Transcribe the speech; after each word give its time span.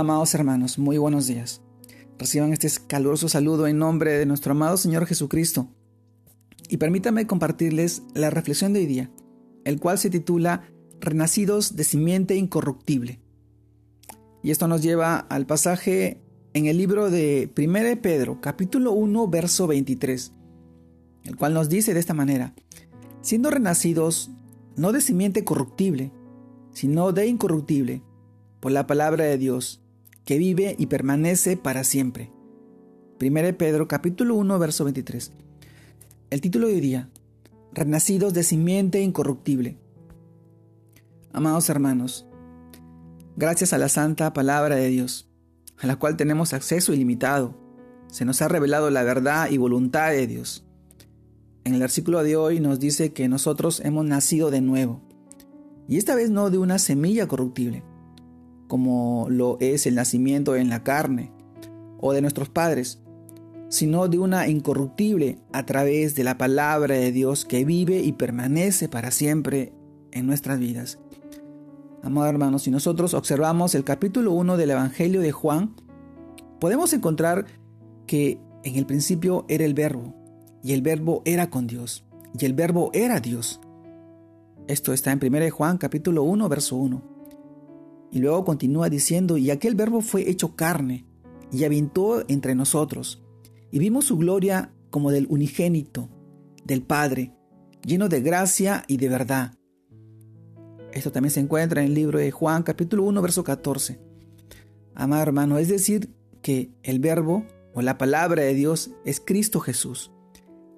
Amados 0.00 0.34
hermanos, 0.34 0.78
muy 0.78 0.96
buenos 0.96 1.26
días. 1.26 1.60
Reciban 2.18 2.54
este 2.54 2.70
caluroso 2.86 3.28
saludo 3.28 3.66
en 3.66 3.76
nombre 3.76 4.12
de 4.12 4.24
nuestro 4.24 4.52
amado 4.52 4.78
Señor 4.78 5.04
Jesucristo. 5.04 5.68
Y 6.70 6.78
permítanme 6.78 7.26
compartirles 7.26 8.02
la 8.14 8.30
reflexión 8.30 8.72
de 8.72 8.80
hoy 8.80 8.86
día, 8.86 9.10
el 9.66 9.78
cual 9.78 9.98
se 9.98 10.08
titula 10.08 10.62
Renacidos 11.00 11.76
de 11.76 11.84
simiente 11.84 12.34
incorruptible. 12.34 13.20
Y 14.42 14.50
esto 14.52 14.68
nos 14.68 14.80
lleva 14.80 15.18
al 15.18 15.44
pasaje 15.44 16.22
en 16.54 16.64
el 16.64 16.78
libro 16.78 17.10
de 17.10 17.52
1 17.54 18.00
Pedro, 18.00 18.40
capítulo 18.40 18.92
1, 18.92 19.28
verso 19.28 19.66
23, 19.66 20.32
el 21.24 21.36
cual 21.36 21.52
nos 21.52 21.68
dice 21.68 21.92
de 21.92 22.00
esta 22.00 22.14
manera, 22.14 22.54
siendo 23.20 23.50
renacidos 23.50 24.30
no 24.76 24.92
de 24.92 25.02
simiente 25.02 25.44
corruptible, 25.44 26.10
sino 26.72 27.12
de 27.12 27.26
incorruptible, 27.26 28.02
por 28.60 28.72
la 28.72 28.86
palabra 28.86 29.24
de 29.24 29.36
Dios, 29.36 29.79
que 30.30 30.38
vive 30.38 30.76
y 30.78 30.86
permanece 30.86 31.56
para 31.56 31.82
siempre. 31.82 32.30
1 33.20 33.58
Pedro 33.58 33.88
capítulo 33.88 34.36
1 34.36 34.60
verso 34.60 34.84
23. 34.84 35.32
El 36.30 36.40
título 36.40 36.68
de 36.68 36.74
hoy 36.74 36.80
día, 36.80 37.10
Renacidos 37.72 38.32
de 38.32 38.44
simiente 38.44 39.00
incorruptible. 39.00 39.76
Amados 41.32 41.68
hermanos, 41.68 42.28
gracias 43.34 43.72
a 43.72 43.78
la 43.78 43.88
santa 43.88 44.32
palabra 44.32 44.76
de 44.76 44.86
Dios, 44.86 45.28
a 45.78 45.88
la 45.88 45.96
cual 45.96 46.16
tenemos 46.16 46.52
acceso 46.52 46.94
ilimitado, 46.94 47.56
se 48.06 48.24
nos 48.24 48.40
ha 48.40 48.46
revelado 48.46 48.88
la 48.90 49.02
verdad 49.02 49.50
y 49.50 49.56
voluntad 49.56 50.12
de 50.12 50.28
Dios. 50.28 50.64
En 51.64 51.74
el 51.74 51.80
versículo 51.80 52.22
de 52.22 52.36
hoy 52.36 52.60
nos 52.60 52.78
dice 52.78 53.12
que 53.12 53.26
nosotros 53.26 53.80
hemos 53.84 54.04
nacido 54.04 54.52
de 54.52 54.60
nuevo, 54.60 55.02
y 55.88 55.96
esta 55.96 56.14
vez 56.14 56.30
no 56.30 56.50
de 56.50 56.58
una 56.58 56.78
semilla 56.78 57.26
corruptible, 57.26 57.82
como 58.70 59.26
lo 59.28 59.58
es 59.58 59.84
el 59.86 59.96
nacimiento 59.96 60.54
en 60.54 60.68
la 60.70 60.84
carne 60.84 61.32
o 61.98 62.12
de 62.12 62.22
nuestros 62.22 62.48
padres, 62.48 63.02
sino 63.68 64.06
de 64.06 64.20
una 64.20 64.46
incorruptible 64.46 65.38
a 65.52 65.66
través 65.66 66.14
de 66.14 66.22
la 66.22 66.38
palabra 66.38 66.94
de 66.94 67.10
Dios 67.10 67.44
que 67.44 67.64
vive 67.64 68.00
y 68.00 68.12
permanece 68.12 68.88
para 68.88 69.10
siempre 69.10 69.72
en 70.12 70.26
nuestras 70.26 70.60
vidas. 70.60 71.00
Amados 72.04 72.30
hermanos, 72.30 72.62
si 72.62 72.70
nosotros 72.70 73.12
observamos 73.12 73.74
el 73.74 73.82
capítulo 73.82 74.32
1 74.34 74.56
del 74.56 74.70
Evangelio 74.70 75.20
de 75.20 75.32
Juan, 75.32 75.74
podemos 76.60 76.92
encontrar 76.92 77.46
que 78.06 78.38
en 78.62 78.76
el 78.76 78.86
principio 78.86 79.46
era 79.48 79.64
el 79.64 79.74
verbo, 79.74 80.14
y 80.62 80.74
el 80.74 80.82
verbo 80.82 81.22
era 81.24 81.50
con 81.50 81.66
Dios, 81.66 82.04
y 82.38 82.44
el 82.46 82.54
verbo 82.54 82.90
era 82.94 83.18
Dios. 83.18 83.60
Esto 84.68 84.92
está 84.92 85.10
en 85.10 85.18
1 85.22 85.50
Juan 85.50 85.76
capítulo 85.76 86.22
1, 86.22 86.48
verso 86.48 86.76
1. 86.76 87.19
Y 88.12 88.18
luego 88.18 88.44
continúa 88.44 88.88
diciendo, 88.88 89.36
y 89.36 89.50
aquel 89.50 89.74
verbo 89.74 90.00
fue 90.00 90.28
hecho 90.28 90.56
carne 90.56 91.06
y 91.52 91.64
habitó 91.64 92.24
entre 92.28 92.54
nosotros, 92.54 93.22
y 93.70 93.78
vimos 93.78 94.06
su 94.06 94.16
gloria 94.16 94.72
como 94.90 95.10
del 95.10 95.26
unigénito, 95.28 96.08
del 96.64 96.82
Padre, 96.82 97.32
lleno 97.84 98.08
de 98.08 98.20
gracia 98.20 98.84
y 98.88 98.96
de 98.96 99.08
verdad. 99.08 99.54
Esto 100.92 101.12
también 101.12 101.30
se 101.30 101.40
encuentra 101.40 101.82
en 101.82 101.88
el 101.88 101.94
libro 101.94 102.18
de 102.18 102.30
Juan 102.30 102.62
capítulo 102.62 103.04
1, 103.04 103.22
verso 103.22 103.44
14. 103.44 104.00
Amado 104.94 105.22
hermano, 105.22 105.58
es 105.58 105.68
decir, 105.68 106.10
que 106.42 106.72
el 106.82 106.98
verbo 106.98 107.44
o 107.74 107.82
la 107.82 107.98
palabra 107.98 108.42
de 108.42 108.54
Dios 108.54 108.90
es 109.04 109.20
Cristo 109.20 109.60
Jesús, 109.60 110.10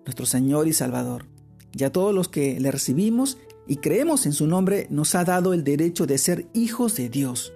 nuestro 0.04 0.26
Señor 0.26 0.68
y 0.68 0.72
Salvador. 0.72 1.26
Y 1.72 1.84
a 1.84 1.92
todos 1.92 2.14
los 2.14 2.28
que 2.28 2.60
le 2.60 2.70
recibimos 2.70 3.38
y 3.66 3.76
creemos 3.76 4.26
en 4.26 4.32
su 4.32 4.46
nombre, 4.46 4.86
nos 4.90 5.14
ha 5.14 5.24
dado 5.24 5.52
el 5.52 5.64
derecho 5.64 6.06
de 6.06 6.18
ser 6.18 6.48
hijos 6.52 6.96
de 6.96 7.08
Dios, 7.08 7.52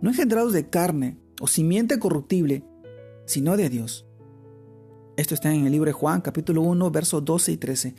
no 0.00 0.10
engendrados 0.10 0.52
de 0.52 0.68
carne 0.68 1.18
o 1.40 1.46
simiente 1.46 1.98
corruptible, 1.98 2.64
sino 3.26 3.56
de 3.56 3.68
Dios. 3.68 4.06
Esto 5.16 5.34
está 5.34 5.52
en 5.52 5.66
el 5.66 5.72
libro 5.72 5.88
de 5.88 5.92
Juan, 5.92 6.20
capítulo 6.20 6.62
1, 6.62 6.90
versos 6.90 7.24
12 7.24 7.52
y 7.52 7.56
13. 7.56 7.94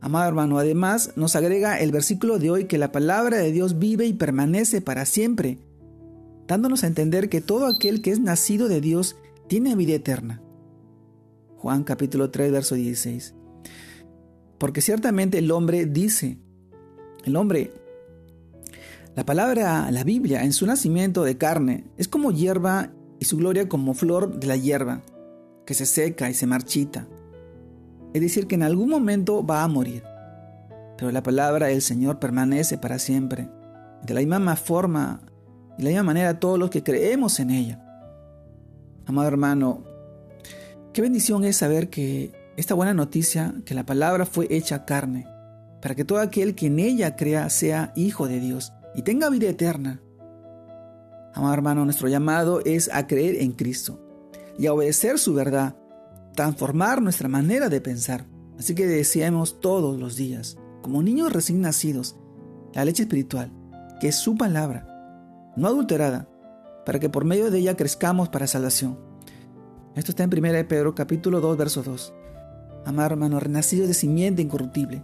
Amado 0.00 0.28
hermano, 0.28 0.58
además 0.58 1.12
nos 1.16 1.36
agrega 1.36 1.78
el 1.78 1.92
versículo 1.92 2.38
de 2.38 2.50
hoy 2.50 2.64
que 2.64 2.78
la 2.78 2.90
palabra 2.90 3.38
de 3.38 3.52
Dios 3.52 3.78
vive 3.78 4.06
y 4.06 4.12
permanece 4.12 4.80
para 4.80 5.04
siempre, 5.04 5.58
dándonos 6.46 6.84
a 6.84 6.86
entender 6.86 7.28
que 7.28 7.40
todo 7.40 7.66
aquel 7.66 8.00
que 8.02 8.10
es 8.10 8.20
nacido 8.20 8.68
de 8.68 8.80
Dios 8.80 9.16
tiene 9.48 9.76
vida 9.76 9.94
eterna. 9.94 10.42
Juan 11.56 11.84
capítulo 11.84 12.30
3, 12.30 12.50
verso 12.50 12.74
16. 12.74 13.34
Porque 14.58 14.80
ciertamente 14.80 15.38
el 15.38 15.50
hombre 15.52 15.86
dice, 15.86 16.38
el 17.24 17.36
hombre, 17.36 17.72
la 19.14 19.24
palabra, 19.24 19.90
la 19.90 20.04
Biblia, 20.04 20.42
en 20.42 20.52
su 20.52 20.66
nacimiento 20.66 21.22
de 21.24 21.36
carne, 21.36 21.84
es 21.98 22.08
como 22.08 22.32
hierba 22.32 22.90
y 23.18 23.26
su 23.26 23.36
gloria 23.36 23.68
como 23.68 23.94
flor 23.94 24.38
de 24.38 24.46
la 24.46 24.56
hierba, 24.56 25.02
que 25.66 25.74
se 25.74 25.86
seca 25.86 26.30
y 26.30 26.34
se 26.34 26.46
marchita. 26.46 27.06
Es 28.14 28.20
decir, 28.20 28.46
que 28.46 28.54
en 28.54 28.62
algún 28.62 28.88
momento 28.88 29.44
va 29.44 29.62
a 29.62 29.68
morir. 29.68 30.02
Pero 30.96 31.10
la 31.12 31.22
palabra 31.22 31.66
del 31.66 31.82
Señor 31.82 32.18
permanece 32.18 32.78
para 32.78 32.98
siempre. 32.98 33.48
De 34.02 34.14
la 34.14 34.20
misma 34.20 34.56
forma 34.56 35.20
de 35.78 35.84
la 35.84 35.90
misma 35.90 36.02
manera 36.02 36.38
todos 36.38 36.58
los 36.58 36.70
que 36.70 36.82
creemos 36.82 37.40
en 37.40 37.50
ella. 37.50 37.80
Amado 39.06 39.28
hermano, 39.28 39.84
qué 40.92 41.02
bendición 41.02 41.44
es 41.44 41.56
saber 41.56 41.88
que 41.88 42.32
esta 42.56 42.74
buena 42.74 42.94
noticia, 42.94 43.54
que 43.64 43.74
la 43.74 43.86
palabra 43.86 44.26
fue 44.26 44.46
hecha 44.50 44.84
carne, 44.84 45.26
para 45.82 45.96
que 45.96 46.04
todo 46.04 46.20
aquel 46.20 46.54
que 46.54 46.68
en 46.68 46.78
ella 46.78 47.16
crea 47.16 47.50
sea 47.50 47.92
hijo 47.96 48.28
de 48.28 48.38
Dios 48.38 48.72
y 48.94 49.02
tenga 49.02 49.28
vida 49.28 49.50
eterna. 49.50 50.00
Amado 51.34 51.52
hermano, 51.52 51.84
nuestro 51.84 52.08
llamado 52.08 52.60
es 52.64 52.88
a 52.92 53.06
creer 53.08 53.42
en 53.42 53.52
Cristo 53.52 54.00
y 54.56 54.66
a 54.66 54.72
obedecer 54.72 55.18
su 55.18 55.34
verdad, 55.34 55.76
transformar 56.34 57.02
nuestra 57.02 57.28
manera 57.28 57.68
de 57.68 57.80
pensar. 57.80 58.26
Así 58.58 58.74
que 58.76 58.86
deseamos 58.86 59.60
todos 59.60 59.98
los 59.98 60.14
días, 60.14 60.56
como 60.82 61.02
niños 61.02 61.32
recién 61.32 61.60
nacidos, 61.60 62.16
la 62.74 62.84
leche 62.84 63.02
espiritual, 63.02 63.50
que 64.00 64.08
es 64.08 64.16
su 64.16 64.36
palabra, 64.36 64.86
no 65.56 65.66
adulterada, 65.66 66.28
para 66.86 67.00
que 67.00 67.08
por 67.08 67.24
medio 67.24 67.50
de 67.50 67.58
ella 67.58 67.76
crezcamos 67.76 68.28
para 68.28 68.46
salvación. 68.46 68.98
Esto 69.96 70.12
está 70.12 70.22
en 70.22 70.30
1 70.32 70.68
Pedro 70.68 70.94
capítulo 70.94 71.40
2, 71.40 71.56
verso 71.56 71.82
2. 71.82 72.14
Amado 72.84 73.10
hermano, 73.10 73.40
renacidos 73.40 73.88
de 73.88 73.94
simiente 73.94 74.42
incorruptible, 74.42 75.02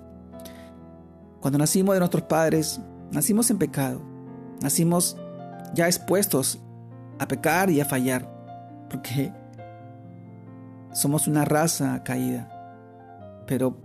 cuando 1.41 1.59
nacimos 1.59 1.95
de 1.95 2.01
nuestros 2.01 2.25
padres, 2.25 2.81
nacimos 3.11 3.51
en 3.51 3.59
pecado. 3.59 4.01
Nacimos 4.61 5.17
ya 5.75 5.87
expuestos 5.87 6.61
a 7.19 7.29
pecar 7.29 7.71
y 7.71 7.81
a 7.81 7.85
fallar, 7.85 8.29
porque 8.91 9.33
somos 10.93 11.29
una 11.29 11.45
raza 11.45 12.03
caída. 12.03 12.49
Pero 13.47 13.77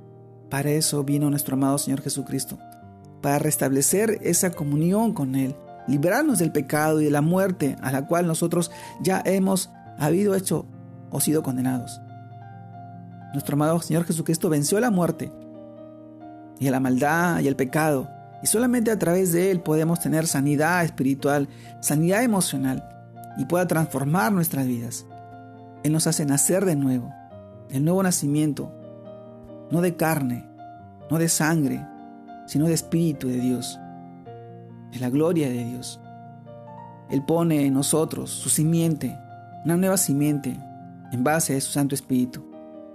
para 0.50 0.72
eso 0.72 1.03
vino 1.03 1.30
nuestro 1.30 1.56
amado 1.56 1.78
Señor 1.78 2.02
Jesucristo, 2.02 2.58
para 3.22 3.40
restablecer 3.40 4.19
esa 4.22 4.52
comunión 4.52 5.13
con 5.13 5.36
Él, 5.36 5.56
liberarnos 5.88 6.40
del 6.40 6.52
pecado 6.52 7.02
y 7.02 7.06
de 7.06 7.12
la 7.12 7.22
muerte 7.22 7.75
a 7.81 7.92
la 7.92 8.08
cual 8.08 8.28
nosotros 8.28 8.72
ya 9.02 9.22
hemos 9.25 9.69
habido 9.97 10.36
hecho 10.36 10.66
o 11.12 11.19
sido 11.19 11.44
condenados. 11.44 12.02
Nuestro 13.34 13.56
amado 13.56 13.80
Señor 13.81 14.06
Jesucristo 14.06 14.50
venció 14.50 14.80
la 14.80 14.92
muerte 14.92 15.31
y 16.59 16.68
a 16.68 16.72
la 16.72 16.80
maldad 16.80 17.40
y 17.40 17.47
el 17.47 17.56
pecado. 17.56 18.09
Y 18.41 18.47
solamente 18.47 18.91
a 18.91 19.00
través 19.00 19.31
de 19.31 19.52
Él 19.52 19.62
podemos 19.62 20.00
tener 20.00 20.28
sanidad 20.28 20.84
espiritual, 20.84 21.47
sanidad 21.80 22.24
emocional 22.24 22.90
y 23.38 23.46
pueda 23.46 23.68
transformar 23.68 24.31
nuestras 24.31 24.68
vidas. 24.68 25.06
Él 25.84 25.94
nos 25.94 26.08
hace 26.08 26.25
nacer 26.25 26.66
de 26.66 26.75
nuevo, 26.75 27.13
el 27.69 27.84
nuevo 27.84 28.03
nacimiento, 28.03 28.72
no 29.72 29.81
de 29.81 29.96
carne, 29.96 30.46
no 31.09 31.18
de 31.18 31.30
sangre, 31.30 31.86
sino 32.46 32.68
de 32.68 32.74
espíritu 32.74 33.28
de 33.28 33.38
Dios, 33.38 33.80
de 34.92 35.00
la 35.00 35.09
gloria 35.09 35.50
de 35.50 35.63
Dios. 35.66 36.00
Él 37.09 37.24
pone 37.24 37.66
en 37.66 37.74
nosotros 37.74 38.30
su 38.30 38.50
simiente, 38.50 39.18
una 39.66 39.77
nueva 39.77 39.98
simiente, 39.98 40.57
en 41.12 41.24
base 41.24 41.56
a 41.56 41.62
su 41.62 41.72
Santo 41.72 41.95
Espíritu, 41.95 42.45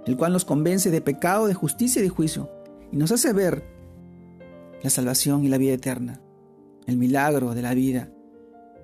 el 0.05 0.17
cual 0.17 0.33
nos 0.33 0.45
convence 0.45 0.91
de 0.91 1.01
pecado, 1.01 1.47
de 1.47 1.53
justicia 1.53 1.99
y 1.99 2.03
de 2.03 2.09
juicio 2.09 2.49
y 2.91 2.97
nos 2.97 3.11
hace 3.11 3.33
ver 3.33 3.63
la 4.81 4.89
salvación 4.89 5.43
y 5.43 5.49
la 5.49 5.57
vida 5.57 5.73
eterna, 5.73 6.21
el 6.87 6.97
milagro 6.97 7.53
de 7.53 7.61
la 7.61 7.73
vida, 7.73 8.11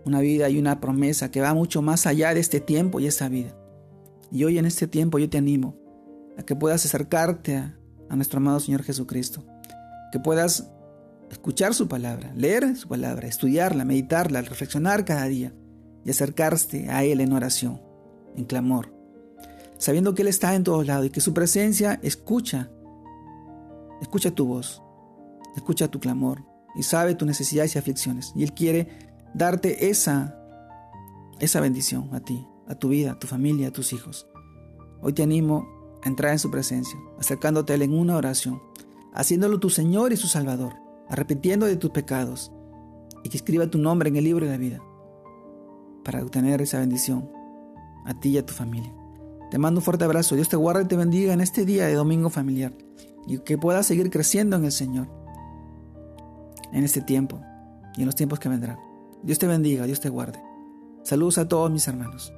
una 0.05 0.19
vida 0.19 0.49
y 0.49 0.59
una 0.59 0.79
promesa 0.79 1.31
que 1.31 1.41
va 1.41 1.53
mucho 1.53 1.81
más 1.81 2.05
allá 2.05 2.33
de 2.33 2.39
este 2.39 2.59
tiempo 2.59 2.99
y 2.99 3.07
esta 3.07 3.27
vida. 3.29 3.57
Y 4.31 4.43
hoy 4.43 4.57
en 4.57 4.65
este 4.65 4.87
tiempo 4.87 5.17
yo 5.17 5.29
te 5.29 5.37
animo 5.37 5.75
a 6.37 6.43
que 6.43 6.55
puedas 6.55 6.85
acercarte 6.85 7.55
a, 7.55 7.77
nuestro 8.15 8.37
amado 8.37 8.59
Señor 8.59 8.83
Jesucristo, 8.83 9.43
que 10.11 10.19
puedas 10.19 10.71
escuchar 11.29 11.73
su 11.73 11.87
palabra, 11.87 12.31
leer 12.35 12.77
su 12.77 12.87
palabra, 12.87 13.27
estudiarla, 13.27 13.83
meditarla, 13.83 14.41
reflexionar 14.41 15.03
cada 15.05 15.25
día 15.25 15.53
y 16.05 16.11
acercarte 16.11 16.89
a 16.89 17.03
Él 17.03 17.19
en 17.19 17.33
oración, 17.33 17.81
en 18.37 18.45
clamor, 18.45 18.93
sabiendo 19.77 20.13
que 20.13 20.21
Él 20.21 20.27
está 20.27 20.55
en 20.55 20.63
todos 20.63 20.85
lados 20.85 21.07
y 21.07 21.09
que 21.09 21.19
su 21.19 21.33
presencia 21.33 21.99
escucha 22.03 22.69
Escucha 24.01 24.31
tu 24.31 24.45
voz, 24.45 24.81
escucha 25.55 25.87
tu 25.87 25.99
clamor 25.99 26.43
y 26.75 26.83
sabe 26.83 27.15
tus 27.15 27.27
necesidades 27.27 27.75
y 27.75 27.79
aflicciones. 27.79 28.33
Y 28.35 28.43
Él 28.43 28.53
quiere 28.53 28.87
darte 29.33 29.89
esa 29.89 30.41
esa 31.39 31.59
bendición 31.59 32.09
a 32.13 32.21
ti, 32.21 32.47
a 32.67 32.75
tu 32.75 32.89
vida, 32.89 33.11
a 33.11 33.19
tu 33.19 33.27
familia, 33.27 33.67
a 33.67 33.71
tus 33.71 33.93
hijos. 33.93 34.27
Hoy 35.01 35.13
te 35.13 35.23
animo 35.23 35.67
a 36.03 36.07
entrar 36.07 36.31
en 36.31 36.39
su 36.39 36.49
presencia, 36.49 36.97
acercándote 37.19 37.73
a 37.73 37.75
Él 37.75 37.81
en 37.81 37.93
una 37.93 38.15
oración, 38.15 38.61
haciéndolo 39.13 39.59
tu 39.59 39.69
Señor 39.69 40.13
y 40.13 40.17
su 40.17 40.27
Salvador, 40.27 40.73
arrepintiendo 41.09 41.65
de 41.65 41.75
tus 41.75 41.91
pecados 41.91 42.51
y 43.23 43.29
que 43.29 43.37
escriba 43.37 43.67
tu 43.67 43.77
nombre 43.77 44.09
en 44.09 44.15
el 44.15 44.23
libro 44.23 44.45
de 44.45 44.51
la 44.51 44.57
vida 44.57 44.81
para 46.03 46.21
obtener 46.23 46.61
esa 46.61 46.79
bendición 46.79 47.29
a 48.05 48.19
ti 48.19 48.29
y 48.29 48.37
a 48.37 48.45
tu 48.45 48.53
familia. 48.53 48.93
Te 49.51 49.57
mando 49.57 49.79
un 49.79 49.83
fuerte 49.83 50.05
abrazo. 50.05 50.35
Dios 50.35 50.49
te 50.49 50.55
guarde 50.55 50.83
y 50.83 50.87
te 50.87 50.95
bendiga 50.95 51.33
en 51.33 51.41
este 51.41 51.65
día 51.65 51.87
de 51.87 51.95
domingo 51.95 52.29
familiar 52.29 52.73
y 53.27 53.39
que 53.39 53.57
puedas 53.57 53.85
seguir 53.85 54.09
creciendo 54.09 54.55
en 54.55 54.65
el 54.65 54.71
Señor 54.71 55.07
en 56.71 56.83
este 56.83 57.01
tiempo 57.01 57.41
y 57.95 58.01
en 58.01 58.05
los 58.05 58.15
tiempos 58.15 58.39
que 58.39 58.49
vendrán. 58.49 58.77
Dios 59.23 59.39
te 59.39 59.47
bendiga, 59.47 59.85
Dios 59.85 59.99
te 60.01 60.09
guarde. 60.09 60.41
Saludos 61.03 61.37
a 61.37 61.47
todos 61.47 61.71
mis 61.71 61.87
hermanos. 61.87 62.33